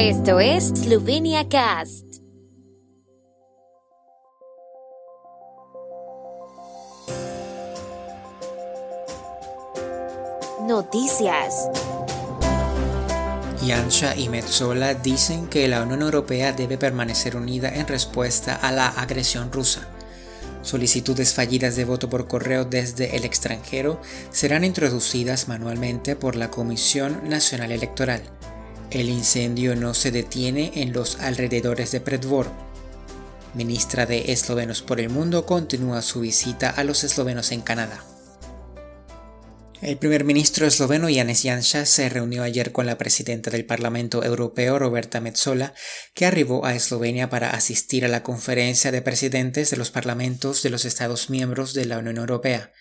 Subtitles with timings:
[0.00, 2.04] Esto es Slovenia Cast.
[10.68, 11.68] Noticias.
[13.66, 18.86] Yansha y Metzola dicen que la Unión Europea debe permanecer unida en respuesta a la
[18.86, 19.88] agresión rusa.
[20.62, 27.28] Solicitudes fallidas de voto por correo desde el extranjero serán introducidas manualmente por la Comisión
[27.28, 28.22] Nacional Electoral.
[28.90, 32.50] El incendio no se detiene en los alrededores de Predvor.
[33.52, 38.02] Ministra de Eslovenos por el Mundo continúa su visita a los eslovenos en Canadá.
[39.82, 44.78] El primer ministro esloveno Janez Janša se reunió ayer con la presidenta del Parlamento Europeo
[44.78, 45.74] Roberta Metsola,
[46.14, 50.70] que arribó a Eslovenia para asistir a la conferencia de presidentes de los parlamentos de
[50.70, 52.72] los Estados miembros de la Unión Europea.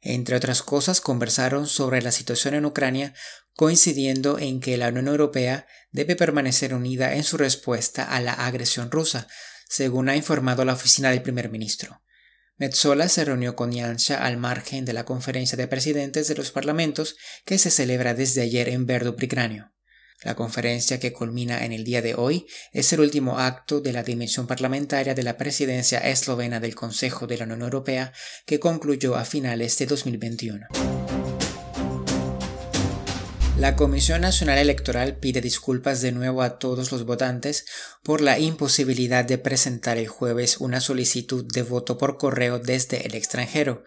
[0.00, 3.14] Entre otras cosas, conversaron sobre la situación en Ucrania,
[3.54, 8.90] coincidiendo en que la Unión Europea debe permanecer unida en su respuesta a la agresión
[8.90, 9.28] rusa,
[9.68, 12.02] según ha informado la oficina del primer ministro.
[12.56, 17.16] Metzola se reunió con Yansha al margen de la conferencia de presidentes de los parlamentos
[17.44, 19.16] que se celebra desde ayer en Verdo
[20.22, 24.02] La conferencia que culmina en el día de hoy es el último acto de la
[24.02, 28.12] dimensión parlamentaria de la presidencia eslovena del Consejo de la Unión Europea
[28.46, 31.11] que concluyó a finales de 2021.
[33.58, 37.66] La Comisión Nacional Electoral pide disculpas de nuevo a todos los votantes
[38.02, 43.14] por la imposibilidad de presentar el jueves una solicitud de voto por correo desde el
[43.14, 43.84] extranjero.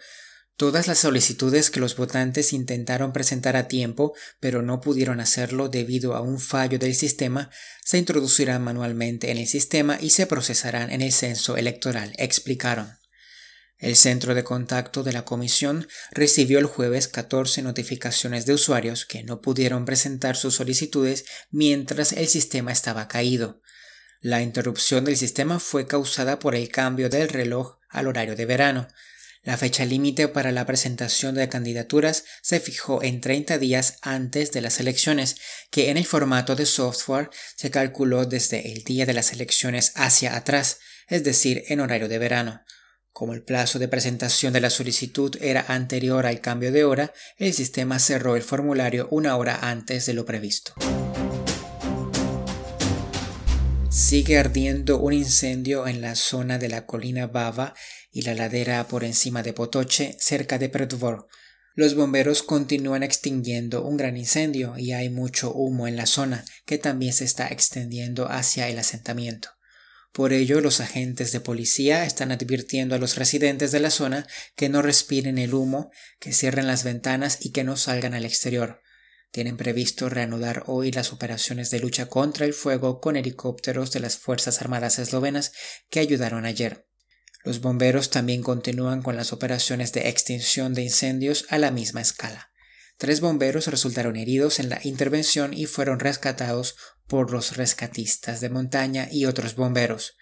[0.56, 6.16] Todas las solicitudes que los votantes intentaron presentar a tiempo, pero no pudieron hacerlo debido
[6.16, 7.50] a un fallo del sistema,
[7.84, 12.94] se introducirán manualmente en el sistema y se procesarán en el censo electoral, explicaron.
[13.78, 19.24] El centro de contacto de la comisión recibió el jueves 14 notificaciones de usuarios que
[19.24, 23.62] no pudieron presentar sus solicitudes mientras el sistema estaba caído.
[24.22, 28.88] La interrupción del sistema fue causada por el cambio del reloj al horario de verano.
[29.44, 34.62] La fecha límite para la presentación de candidaturas se fijó en 30 días antes de
[34.62, 35.36] las elecciones,
[35.70, 40.36] que en el formato de software se calculó desde el día de las elecciones hacia
[40.36, 42.64] atrás, es decir, en horario de verano.
[43.16, 47.54] Como el plazo de presentación de la solicitud era anterior al cambio de hora, el
[47.54, 50.74] sistema cerró el formulario una hora antes de lo previsto.
[53.90, 57.74] Sigue ardiendo un incendio en la zona de la colina Bava
[58.12, 61.30] y la ladera por encima de Potoche, cerca de Predvor.
[61.74, 66.78] Los bomberos continúan extinguiendo un gran incendio y hay mucho humo en la zona, que
[66.80, 69.56] también se está extendiendo hacia el asentamiento.
[70.16, 74.70] Por ello, los agentes de policía están advirtiendo a los residentes de la zona que
[74.70, 78.82] no respiren el humo, que cierren las ventanas y que no salgan al exterior.
[79.32, 84.16] Tienen previsto reanudar hoy las operaciones de lucha contra el fuego con helicópteros de las
[84.16, 85.52] Fuerzas Armadas eslovenas
[85.90, 86.88] que ayudaron ayer.
[87.44, 92.52] Los bomberos también continúan con las operaciones de extinción de incendios a la misma escala.
[92.98, 96.76] Tres bomberos resultaron heridos en la intervención y fueron rescatados
[97.08, 100.16] por los rescatistas de montaña y otros bomberos.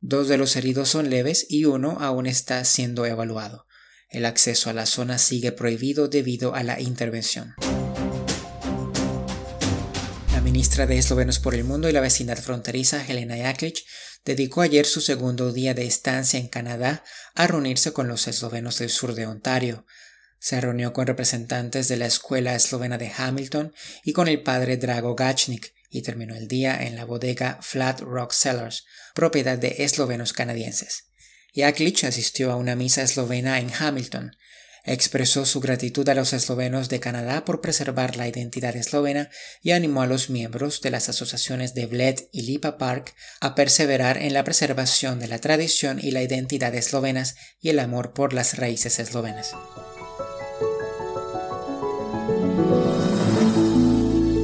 [0.00, 3.66] Dos de los heridos son leves y uno aún está siendo evaluado.
[4.08, 7.54] El acceso a la zona sigue prohibido debido a la intervención.
[10.32, 13.84] La ministra de Eslovenos por el Mundo y la vecindad fronteriza, Helena Jaklic,
[14.24, 17.02] dedicó ayer su segundo día de estancia en Canadá
[17.34, 19.84] a reunirse con los eslovenos del sur de Ontario.
[20.40, 25.14] Se reunió con representantes de la Escuela Eslovena de Hamilton y con el padre Drago
[25.14, 31.10] Gachnik, y terminó el día en la bodega Flat Rock Cellars, propiedad de eslovenos canadienses.
[31.54, 34.36] Jaklic asistió a una misa eslovena en Hamilton.
[34.84, 39.28] Expresó su gratitud a los eslovenos de Canadá por preservar la identidad eslovena
[39.62, 44.16] y animó a los miembros de las asociaciones de Bled y Lipa Park a perseverar
[44.16, 48.56] en la preservación de la tradición y la identidad eslovenas y el amor por las
[48.56, 49.54] raíces eslovenas.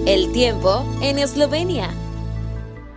[0.07, 1.91] El tiempo en Eslovenia.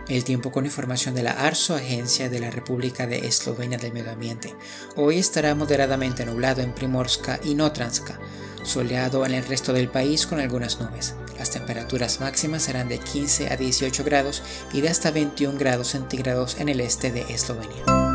[0.08, 4.12] El tiempo con información de la ARSO, Agencia de la República de Eslovenia del Medio
[4.12, 4.54] Ambiente.
[4.94, 8.20] Hoy estará moderadamente nublado en Primorska y Notranska,
[8.62, 11.16] soleado en el resto del país con algunas nubes.
[11.36, 16.60] Las temperaturas máximas serán de 15 a 18 grados y de hasta 21 grados centígrados
[16.60, 18.09] en el este de Eslovenia.